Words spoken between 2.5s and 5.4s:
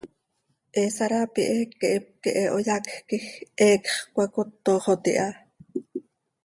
hoyacj quij heecx cöcacótoxot iha.